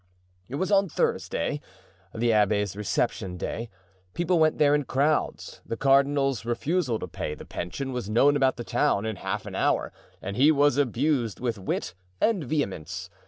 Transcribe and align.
It 0.49 0.55
was 0.55 0.71
on 0.71 0.89
Thursday, 0.89 1.61
the 2.11 2.31
abbé's 2.31 2.75
reception 2.75 3.37
day; 3.37 3.69
people 4.15 4.39
went 4.39 4.57
there 4.57 4.73
in 4.73 4.85
crowds. 4.85 5.61
The 5.63 5.77
cardinal's 5.77 6.43
refusal 6.43 6.97
to 6.97 7.07
pay 7.07 7.35
the 7.35 7.45
pension 7.45 7.93
was 7.93 8.09
known 8.09 8.35
about 8.35 8.57
the 8.57 8.63
town 8.63 9.05
in 9.05 9.17
half 9.17 9.45
an 9.45 9.53
hour 9.53 9.93
and 10.19 10.35
he 10.35 10.51
was 10.51 10.77
abused 10.77 11.39
with 11.39 11.59
wit 11.59 11.93
and 12.19 12.43
vehemence. 12.43 13.11